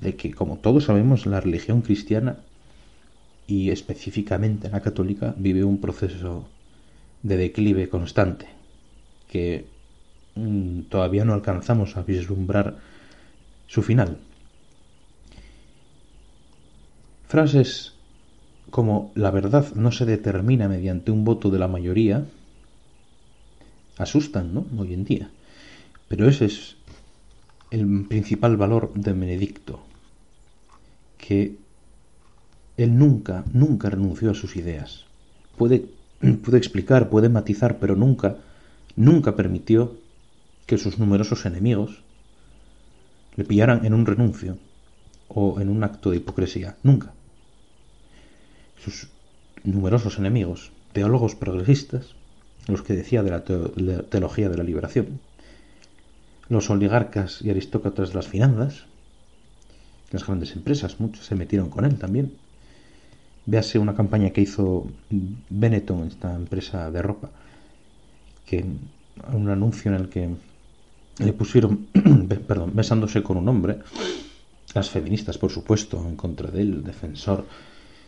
de 0.00 0.16
que, 0.16 0.32
como 0.32 0.58
todos 0.58 0.84
sabemos, 0.84 1.26
la 1.26 1.40
religión 1.40 1.82
cristiana 1.82 2.38
y 3.46 3.70
específicamente 3.70 4.70
la 4.70 4.80
católica 4.80 5.34
vive 5.36 5.64
un 5.64 5.80
proceso 5.80 6.46
de 7.22 7.36
declive 7.36 7.88
constante. 7.88 8.46
que 9.28 9.66
mm, 10.34 10.82
todavía 10.82 11.24
no 11.24 11.34
alcanzamos 11.34 11.96
a 11.96 12.02
vislumbrar 12.02 12.78
su 13.66 13.82
final. 13.82 14.18
Frases 17.28 17.94
como 18.70 19.12
la 19.14 19.30
verdad 19.30 19.74
no 19.74 19.92
se 19.92 20.06
determina 20.06 20.68
mediante 20.68 21.10
un 21.10 21.24
voto 21.24 21.50
de 21.50 21.58
la 21.58 21.68
mayoría 21.68 22.24
asustan, 23.98 24.54
¿no? 24.54 24.66
Hoy 24.78 24.94
en 24.94 25.04
día. 25.04 25.30
Pero 26.08 26.28
ese 26.28 26.46
es 26.46 26.76
el 27.70 28.06
principal 28.08 28.56
valor 28.56 28.92
de 28.94 29.12
Benedicto, 29.12 29.80
que 31.18 31.56
él 32.76 32.98
nunca, 32.98 33.44
nunca 33.52 33.90
renunció 33.90 34.30
a 34.30 34.34
sus 34.34 34.56
ideas. 34.56 35.04
Puede, 35.56 35.86
puede 36.44 36.58
explicar, 36.58 37.10
puede 37.10 37.28
matizar, 37.28 37.78
pero 37.78 37.94
nunca, 37.94 38.38
nunca 38.96 39.36
permitió 39.36 39.96
que 40.70 40.78
sus 40.78 41.00
numerosos 41.00 41.46
enemigos 41.46 42.04
le 43.34 43.44
pillaran 43.44 43.84
en 43.84 43.92
un 43.92 44.06
renuncio 44.06 44.56
o 45.26 45.60
en 45.60 45.68
un 45.68 45.82
acto 45.82 46.12
de 46.12 46.18
hipocresía. 46.18 46.76
Nunca. 46.84 47.12
Sus 48.78 49.08
numerosos 49.64 50.20
enemigos, 50.20 50.70
teólogos 50.92 51.34
progresistas, 51.34 52.14
los 52.68 52.82
que 52.82 52.92
decía 52.92 53.24
de 53.24 53.32
la, 53.32 53.42
teología 53.42 54.48
de 54.48 54.56
la 54.58 54.62
liberación, 54.62 55.18
los 56.48 56.70
oligarcas 56.70 57.42
y 57.42 57.50
aristócratas 57.50 58.10
de 58.10 58.14
las 58.14 58.28
finanzas, 58.28 58.84
las 60.12 60.24
grandes 60.24 60.54
empresas, 60.54 61.00
muchos 61.00 61.26
se 61.26 61.34
metieron 61.34 61.68
con 61.68 61.84
él 61.84 61.98
también, 61.98 62.30
Véase 63.44 63.80
una 63.80 63.96
campaña 63.96 64.30
que 64.30 64.42
hizo 64.42 64.86
Benetton, 65.48 66.06
esta 66.06 66.32
empresa 66.36 66.88
de 66.92 67.02
ropa, 67.02 67.30
que 68.46 68.64
un 69.32 69.48
anuncio 69.48 69.90
en 69.90 70.00
el 70.00 70.08
que 70.08 70.36
le 71.20 71.32
pusieron, 71.32 71.86
perdón, 72.46 72.72
besándose 72.74 73.22
con 73.22 73.36
un 73.36 73.48
hombre, 73.48 73.78
las 74.74 74.90
feministas, 74.90 75.38
por 75.38 75.50
supuesto, 75.50 76.04
en 76.06 76.16
contra 76.16 76.50
de 76.50 76.62
él, 76.62 76.84
defensor 76.84 77.46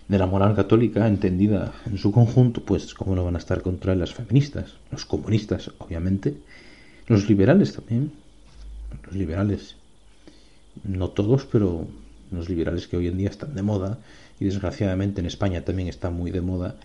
de 0.09 0.19
la 0.19 0.27
moral 0.27 0.55
católica 0.55 1.07
entendida 1.07 1.73
en 1.87 1.99
su 1.99 2.13
conjunto, 2.13 2.63
pues 2.63 2.95
cómo 2.95 3.15
no 3.15 3.25
van 3.25 3.37
a 3.37 3.39
estar 3.39 3.63
contra 3.63 3.95
las 3.95 4.15
feministas, 4.15 4.75
los 4.91 5.05
comunistas, 5.05 5.71
obviamente, 5.79 6.37
los 7.07 7.29
liberales 7.29 7.75
también, 7.75 8.13
los 9.07 9.15
liberales, 9.15 9.77
no 10.85 11.09
todos, 11.11 11.45
pero 11.45 11.87
los 12.31 12.49
liberales 12.49 12.89
que 12.89 12.97
hoy 12.97 13.09
en 13.09 13.19
día 13.19 13.29
están 13.29 13.55
de 13.55 13.63
moda 13.63 13.99
y 14.41 14.47
desgraciadamente 14.47 15.21
en 15.21 15.27
España 15.27 15.65
también 15.65 15.89
está 15.89 16.11
muy 16.11 16.31
de 16.31 16.41
moda, 16.41 16.77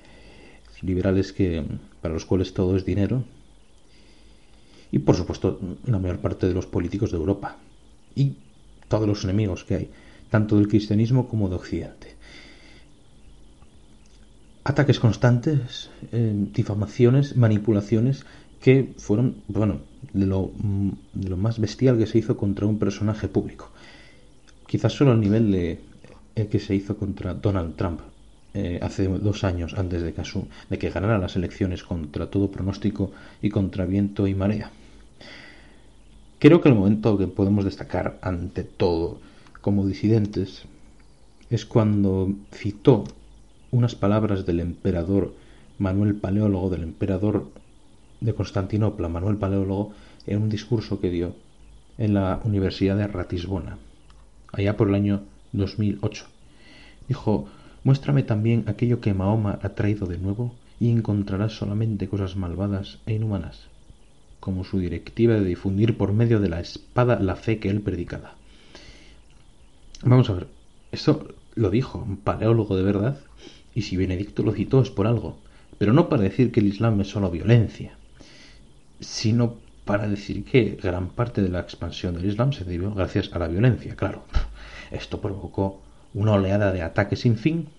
liberales 0.81 1.34
que 1.34 1.63
para 2.01 2.13
los 2.13 2.25
cuales 2.25 2.53
todo 2.53 2.75
es 2.75 2.86
dinero 2.86 3.24
y 4.91 5.00
por 5.00 5.15
supuesto 5.15 5.60
la 5.86 6.00
mayor 6.00 6.20
parte 6.20 6.48
de 6.48 6.53
los 6.53 6.65
políticos 6.65 7.12
de 7.12 7.17
Europa 7.17 7.58
y 8.15 8.36
todos 8.88 9.08
los 9.08 9.24
enemigos 9.24 9.63
que 9.63 9.75
hay, 9.75 9.89
tanto 10.29 10.58
del 10.58 10.67
cristianismo 10.67 11.27
como 11.27 11.50
de 11.50 11.56
Occidente. 11.56 12.15
Ataques 14.63 15.00
constantes, 15.00 15.89
eh, 16.12 16.34
difamaciones, 16.53 17.38
manipulaciones 17.38 18.25
que 18.62 18.94
fueron, 18.98 19.38
bueno, 19.48 19.79
de 20.13 20.25
lo, 20.25 20.51
de 21.13 21.29
lo 21.29 21.38
más 21.38 21.60
bestial 21.60 21.98
que 21.98 22.08
se 22.08 22.17
hizo 22.17 22.38
contra 22.38 22.65
un 22.65 22.79
personaje 22.79 23.27
público 23.27 23.72
quizás 24.67 24.94
solo 24.94 25.12
al 25.12 25.22
nivel 25.22 25.51
de 25.51 25.79
el 26.36 26.48
que 26.48 26.60
se 26.60 26.75
hizo 26.75 26.98
contra 26.98 27.34
Donald 27.34 27.76
Trump 27.76 28.02
eh, 28.60 28.80
hace 28.82 29.08
dos 29.08 29.43
años 29.43 29.76
antes 29.78 30.02
de 30.02 30.13
que, 30.13 30.24
de 30.72 30.80
que 30.80 30.89
ganara 30.89 31.20
las 31.20 31.36
elecciones 31.36 31.84
contra 31.84 32.32
todo 32.32 32.50
pronóstico 32.50 33.12
y 33.39 33.52
contra 33.52 33.86
viento 33.86 34.26
y 34.26 34.34
marea. 34.34 34.72
Creo 36.39 36.60
que 36.60 36.70
el 36.70 36.74
momento 36.74 37.20
que 37.20 37.28
podemos 37.28 37.65
destacar 37.65 38.17
ante 38.24 38.63
todo 38.63 39.20
como 39.62 39.86
disidentes 39.86 40.63
es 41.52 41.67
cuando 41.67 42.34
citó 42.52 43.04
unas 43.70 43.93
palabras 43.93 44.48
del 44.48 44.60
emperador 44.60 45.36
Manuel 45.78 46.15
Paleólogo, 46.15 46.72
del 46.72 46.82
emperador 46.82 47.52
de 48.22 48.34
Constantinopla, 48.34 49.08
Manuel 49.08 49.38
Paleólogo, 49.38 49.93
en 50.26 50.41
un 50.41 50.50
discurso 50.50 51.00
que 51.00 51.12
dio 51.12 51.36
en 52.00 52.15
la 52.15 52.41
Universidad 52.43 52.98
de 52.98 53.06
Ratisbona 53.06 53.78
allá 54.52 54.76
por 54.76 54.89
el 54.89 54.96
año 54.96 55.22
2008. 55.52 56.26
Dijo, 57.08 57.48
muéstrame 57.88 58.21
también 58.21 58.65
aquello 58.67 59.00
que 59.00 59.13
Mahoma 59.13 59.60
ha 59.63 59.69
traído 59.69 60.08
de 60.08 60.17
nuevo 60.17 60.54
y 60.78 60.91
encontrarás 60.91 61.54
solamente 61.54 62.10
cosas 62.10 62.36
malvadas 62.36 63.00
e 63.06 63.13
inhumanas, 63.13 63.69
como 64.41 64.65
su 64.65 64.78
directiva 64.78 65.36
de 65.36 65.45
difundir 65.45 65.95
por 65.95 66.12
medio 66.12 66.41
de 66.41 66.50
la 66.50 66.60
espada 66.60 67.17
la 67.17 67.38
fe 67.38 67.60
que 67.60 67.69
él 67.69 67.80
predicaba. 67.80 68.36
Vamos 70.04 70.30
a 70.30 70.34
ver, 70.34 70.47
esto 70.91 71.34
lo 71.56 71.69
dijo 71.69 72.00
un 72.00 72.17
paleólogo 72.17 72.76
de 72.76 72.84
verdad, 72.84 73.21
y 73.73 73.84
si 73.84 73.95
Benedicto 73.95 74.43
lo 74.43 74.52
citó 74.52 74.82
es 74.82 74.89
por 74.89 75.08
algo, 75.08 75.38
pero 75.78 75.93
no 75.93 76.10
para 76.10 76.23
decir 76.23 76.52
que 76.52 76.60
el 76.60 76.67
Islam 76.67 77.00
es 77.00 77.08
solo 77.08 77.32
violencia, 77.32 77.93
sino 79.00 79.56
para 79.86 80.10
decir 80.10 80.43
que 80.43 80.78
gran 80.84 81.08
parte 81.08 81.41
de 81.41 81.47
la 81.47 81.62
expansión 81.62 82.15
del 82.15 82.26
Islam 82.26 82.52
se 82.52 82.65
debió 82.65 82.93
gracias 82.93 83.32
a 83.32 83.39
la 83.39 83.47
violencia, 83.47 83.95
claro. 83.95 84.26
Esto 84.91 85.21
provocó 85.21 85.82
una 86.13 86.34
oleada 86.34 86.73
de 86.73 86.82
ataques 86.82 87.19
sin 87.21 87.38
fin, 87.38 87.69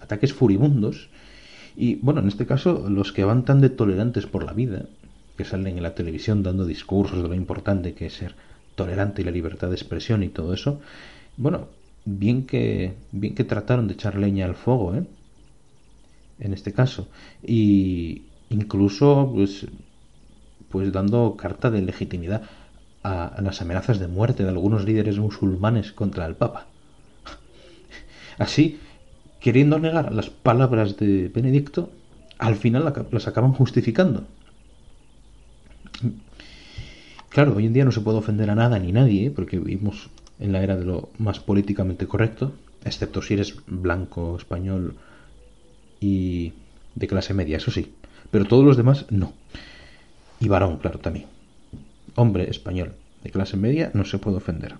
ataques 0.00 0.32
furibundos, 0.32 1.08
y 1.76 1.96
bueno, 1.96 2.20
en 2.20 2.28
este 2.28 2.46
caso 2.46 2.88
los 2.88 3.12
que 3.12 3.24
van 3.24 3.44
tan 3.44 3.60
de 3.60 3.70
tolerantes 3.70 4.26
por 4.26 4.44
la 4.44 4.52
vida, 4.52 4.86
que 5.36 5.44
salen 5.44 5.76
en 5.76 5.82
la 5.82 5.94
televisión 5.94 6.42
dando 6.42 6.64
discursos 6.64 7.22
de 7.22 7.28
lo 7.28 7.34
importante 7.34 7.94
que 7.94 8.06
es 8.06 8.14
ser 8.14 8.34
tolerante 8.74 9.22
y 9.22 9.24
la 9.24 9.30
libertad 9.30 9.68
de 9.68 9.74
expresión 9.74 10.22
y 10.22 10.28
todo 10.28 10.54
eso, 10.54 10.80
bueno, 11.36 11.68
bien 12.04 12.46
que 12.46 12.94
bien 13.12 13.34
que 13.34 13.44
trataron 13.44 13.88
de 13.88 13.94
echar 13.94 14.16
leña 14.16 14.46
al 14.46 14.54
fuego, 14.54 14.94
¿eh? 14.94 15.04
En 16.38 16.52
este 16.52 16.72
caso, 16.72 17.08
y 17.42 18.24
incluso 18.50 19.30
pues 19.34 19.66
pues 20.70 20.92
dando 20.92 21.36
carta 21.36 21.70
de 21.70 21.82
legitimidad 21.82 22.42
a, 23.02 23.40
las 23.40 23.62
amenazas 23.62 23.98
de 23.98 24.08
muerte 24.08 24.42
de 24.42 24.48
algunos 24.50 24.84
líderes 24.84 25.18
musulmanes 25.18 25.92
contra 25.92 26.26
el 26.26 26.34
Papa. 26.34 26.66
Así, 28.38 28.80
queriendo 29.46 29.78
negar 29.78 30.12
las 30.12 30.28
palabras 30.28 30.96
de 30.96 31.28
Benedicto, 31.28 31.88
al 32.36 32.56
final 32.56 32.92
las 33.12 33.28
acaban 33.28 33.52
justificando. 33.52 34.24
Claro, 37.28 37.54
hoy 37.54 37.66
en 37.66 37.72
día 37.72 37.84
no 37.84 37.92
se 37.92 38.00
puede 38.00 38.18
ofender 38.18 38.50
a 38.50 38.56
nada 38.56 38.80
ni 38.80 38.90
nadie, 38.90 39.26
¿eh? 39.26 39.30
porque 39.30 39.60
vivimos 39.60 40.10
en 40.40 40.50
la 40.50 40.64
era 40.64 40.76
de 40.76 40.84
lo 40.84 41.10
más 41.18 41.38
políticamente 41.38 42.08
correcto, 42.08 42.54
excepto 42.84 43.22
si 43.22 43.34
eres 43.34 43.54
blanco, 43.68 44.36
español 44.36 44.96
y 46.00 46.52
de 46.96 47.06
clase 47.06 47.32
media, 47.32 47.58
eso 47.58 47.70
sí. 47.70 47.94
Pero 48.32 48.46
todos 48.46 48.64
los 48.64 48.76
demás 48.76 49.06
no. 49.10 49.32
Y 50.40 50.48
varón, 50.48 50.78
claro, 50.78 50.98
también. 50.98 51.26
Hombre 52.16 52.50
español 52.50 52.94
de 53.22 53.30
clase 53.30 53.56
media 53.56 53.92
no 53.94 54.04
se 54.06 54.18
puede 54.18 54.38
ofender. 54.38 54.74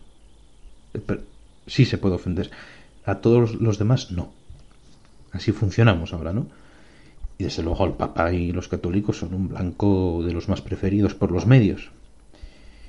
Eh, 0.92 1.20
sí 1.68 1.84
se 1.84 1.98
puede 1.98 2.16
ofender. 2.16 2.50
A 3.04 3.18
todos 3.18 3.54
los 3.60 3.78
demás 3.78 4.10
no. 4.10 4.32
Así 5.32 5.52
funcionamos 5.52 6.12
ahora, 6.12 6.32
¿no? 6.32 6.46
Y 7.38 7.44
desde 7.44 7.62
luego 7.62 7.84
el 7.84 7.92
Papa 7.92 8.32
y 8.32 8.52
los 8.52 8.68
católicos 8.68 9.18
son 9.18 9.34
un 9.34 9.48
blanco 9.48 10.22
de 10.24 10.32
los 10.32 10.48
más 10.48 10.62
preferidos 10.62 11.14
por 11.14 11.30
los 11.30 11.46
medios. 11.46 11.90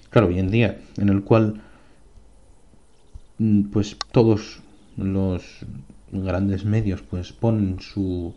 Claro, 0.10 0.28
hoy 0.28 0.39
en 0.39 0.50
día, 0.50 0.80
en 0.97 1.10
el 1.10 1.23
cual 1.23 1.62
mm, 3.39 3.63
pues 3.63 3.97
todos 4.12 4.60
los 4.95 5.43
grandes 6.12 6.63
medios 6.63 7.02
pues 7.02 7.34
ponen 7.34 7.82
sus 7.82 8.34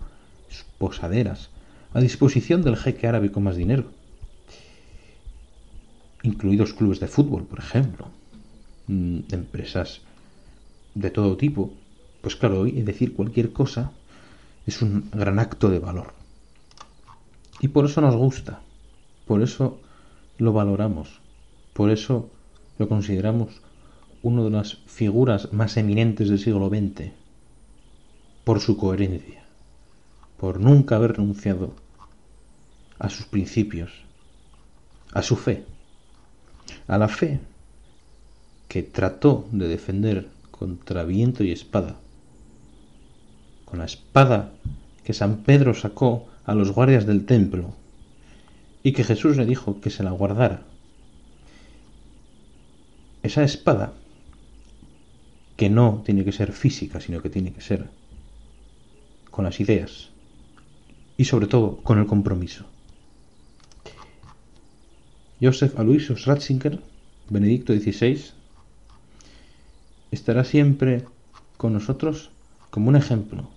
posaderas 0.78 1.50
a 1.94 2.00
disposición 2.00 2.62
del 2.62 2.76
jeque 2.76 3.06
árabe 3.06 3.30
con 3.30 3.44
más 3.44 3.56
dinero 3.56 3.84
incluidos 6.22 6.74
clubes 6.74 7.00
de 7.00 7.08
fútbol, 7.08 7.44
por 7.44 7.58
ejemplo, 7.58 8.08
mm, 8.86 9.20
empresas 9.32 10.00
de 10.94 11.10
todo 11.10 11.36
tipo, 11.36 11.72
pues 12.20 12.36
claro, 12.36 12.60
hoy 12.60 12.72
decir 12.82 13.14
cualquier 13.14 13.52
cosa 13.52 13.92
es 14.66 14.82
un 14.82 15.10
gran 15.12 15.38
acto 15.38 15.68
de 15.68 15.78
valor. 15.78 16.12
Y 17.60 17.68
por 17.68 17.84
eso 17.84 18.00
nos 18.00 18.16
gusta, 18.16 18.60
por 19.26 19.42
eso 19.42 19.78
lo 20.38 20.52
valoramos, 20.52 21.20
por 21.72 21.90
eso 21.90 22.30
lo 22.78 22.88
consideramos 22.88 23.60
una 24.22 24.42
de 24.42 24.50
las 24.50 24.74
figuras 24.86 25.52
más 25.52 25.76
eminentes 25.76 26.28
del 26.28 26.38
siglo 26.38 26.68
XX, 26.68 27.12
por 28.44 28.60
su 28.60 28.76
coherencia, 28.76 29.44
por 30.38 30.60
nunca 30.60 30.96
haber 30.96 31.12
renunciado 31.12 31.74
a 32.98 33.08
sus 33.08 33.26
principios, 33.26 33.90
a 35.12 35.22
su 35.22 35.36
fe 35.36 35.64
a 36.86 36.98
la 36.98 37.08
fe 37.08 37.40
que 38.68 38.82
trató 38.82 39.48
de 39.52 39.68
defender 39.68 40.28
contra 40.50 41.04
viento 41.04 41.42
y 41.44 41.52
espada, 41.52 41.96
con 43.70 43.78
la 43.78 43.84
espada 43.84 44.52
que 45.04 45.14
San 45.14 45.38
Pedro 45.44 45.74
sacó 45.74 46.26
a 46.44 46.54
los 46.54 46.72
guardias 46.72 47.06
del 47.06 47.24
templo 47.24 47.72
y 48.82 48.92
que 48.92 49.04
Jesús 49.04 49.36
le 49.36 49.46
dijo 49.46 49.80
que 49.80 49.90
se 49.90 50.02
la 50.02 50.10
guardara. 50.10 50.64
Esa 53.22 53.44
espada, 53.44 53.92
que 55.56 55.70
no 55.70 56.02
tiene 56.04 56.24
que 56.24 56.32
ser 56.32 56.52
física, 56.52 57.00
sino 57.00 57.22
que 57.22 57.30
tiene 57.30 57.52
que 57.52 57.60
ser 57.60 57.88
con 59.30 59.44
las 59.44 59.60
ideas 59.60 60.08
y 61.16 61.26
sobre 61.26 61.46
todo 61.46 61.76
con 61.76 61.98
el 61.98 62.06
compromiso. 62.06 62.64
Joseph 65.40 65.78
Aloysius 65.78 66.24
Ratzinger, 66.24 66.80
Benedicto 67.28 67.72
XVI, 67.72 68.20
estará 70.10 70.44
siempre 70.44 71.04
con 71.56 71.72
nosotros 71.72 72.30
como 72.70 72.88
un 72.88 72.96
ejemplo 72.96 73.48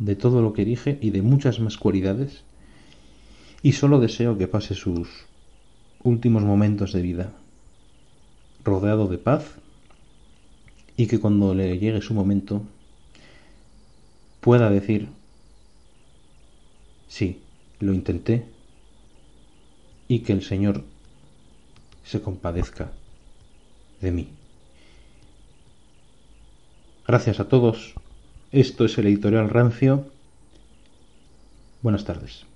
de 0.00 0.16
todo 0.16 0.42
lo 0.42 0.54
que 0.54 0.64
dije 0.64 0.98
y 1.00 1.10
de 1.10 1.22
muchas 1.22 1.60
más 1.60 1.76
cualidades 1.76 2.42
y 3.62 3.72
solo 3.72 4.00
deseo 4.00 4.38
que 4.38 4.48
pase 4.48 4.74
sus 4.74 5.08
últimos 6.02 6.42
momentos 6.42 6.92
de 6.92 7.02
vida 7.02 7.32
rodeado 8.64 9.06
de 9.06 9.18
paz 9.18 9.44
y 10.96 11.06
que 11.06 11.20
cuando 11.20 11.54
le 11.54 11.78
llegue 11.78 12.00
su 12.00 12.14
momento 12.14 12.62
pueda 14.40 14.70
decir 14.70 15.08
sí, 17.06 17.42
lo 17.78 17.92
intenté 17.92 18.46
y 20.08 20.20
que 20.20 20.32
el 20.32 20.42
Señor 20.42 20.82
se 22.04 22.22
compadezca 22.22 22.90
de 24.00 24.10
mí. 24.10 24.28
Gracias 27.06 27.38
a 27.40 27.48
todos. 27.48 27.94
Esto 28.52 28.84
es 28.84 28.98
el 28.98 29.06
editorial 29.06 29.48
Rancio. 29.48 30.06
Buenas 31.82 32.04
tardes. 32.04 32.49